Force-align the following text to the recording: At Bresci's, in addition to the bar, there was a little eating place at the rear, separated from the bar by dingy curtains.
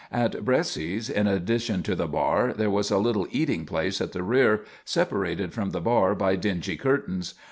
At 0.11 0.43
Bresci's, 0.43 1.11
in 1.11 1.27
addition 1.27 1.83
to 1.83 1.93
the 1.93 2.07
bar, 2.07 2.53
there 2.55 2.71
was 2.71 2.89
a 2.89 2.97
little 2.97 3.27
eating 3.29 3.67
place 3.67 4.01
at 4.01 4.13
the 4.13 4.23
rear, 4.23 4.61
separated 4.83 5.53
from 5.53 5.69
the 5.69 5.79
bar 5.79 6.15
by 6.15 6.35
dingy 6.37 6.75
curtains. 6.75 7.35